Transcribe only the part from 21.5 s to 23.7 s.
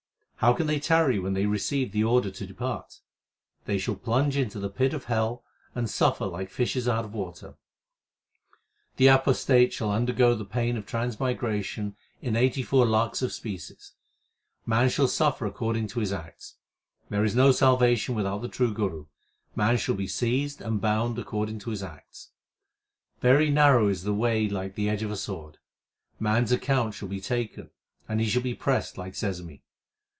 to his acts. Very